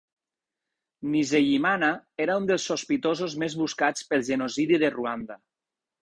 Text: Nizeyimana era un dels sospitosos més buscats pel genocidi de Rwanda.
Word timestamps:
Nizeyimana 1.15 1.89
era 2.25 2.37
un 2.41 2.47
dels 2.51 2.65
sospitosos 2.71 3.35
més 3.43 3.57
buscats 3.59 4.07
pel 4.13 4.25
genocidi 4.31 4.81
de 4.85 4.91
Rwanda. 4.97 5.37